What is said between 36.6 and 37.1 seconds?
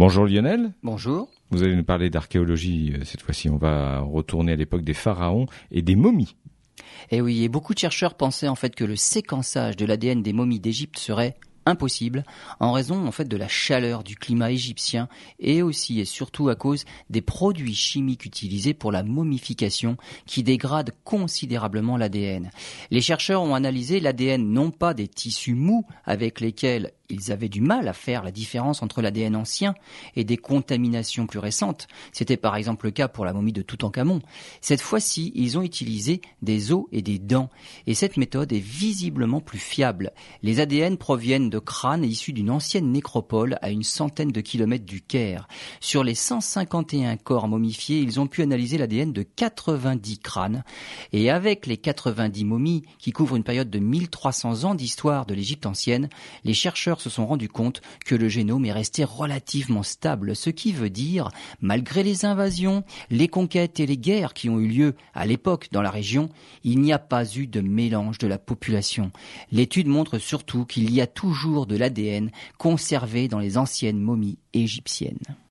os et